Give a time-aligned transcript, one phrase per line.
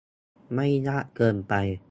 [0.55, 1.53] ไม่ยากเกินไป